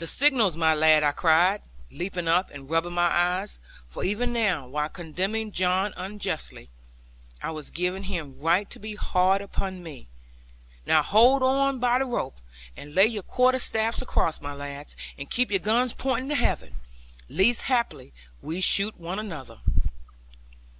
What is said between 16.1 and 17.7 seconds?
to heaven, lest